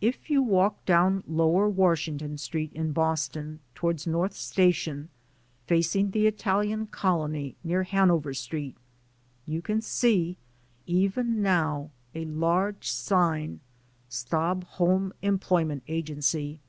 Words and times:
If 0.00 0.30
you 0.30 0.40
walk 0.40 0.84
down 0.84 1.24
lower 1.26 1.68
Washington 1.68 2.38
Street 2.38 2.72
in 2.74 2.92
Boston, 2.92 3.58
toward 3.74 4.06
North 4.06 4.34
Station, 4.34 5.08
facing 5.66 6.12
the 6.12 6.28
Italian 6.28 6.86
colony, 6.86 7.56
near 7.64 7.82
Hanover 7.82 8.34
Street 8.34 8.76
you 9.46 9.60
can 9.60 9.80
see, 9.82 10.36
even 10.86 11.42
now, 11.42 11.90
a 12.14 12.24
large 12.24 12.88
sign, 12.88 13.58
"Stobhom 14.08 15.10
Employment 15.22 15.82
Agency." 15.88 16.60